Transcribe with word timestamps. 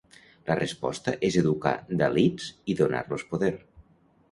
La 0.45 0.53
resposta 0.59 1.13
és 1.29 1.37
educar 1.43 1.75
Dalits 2.01 2.49
i 2.75 2.79
donar-los 2.83 3.29
poder. 3.35 3.55